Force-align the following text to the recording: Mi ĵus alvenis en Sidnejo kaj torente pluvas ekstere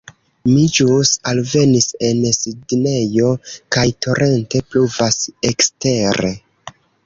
Mi 0.51 0.61
ĵus 0.77 1.11
alvenis 1.31 1.87
en 2.07 2.23
Sidnejo 2.39 3.35
kaj 3.77 3.85
torente 4.07 4.65
pluvas 4.73 5.23
ekstere 5.55 6.33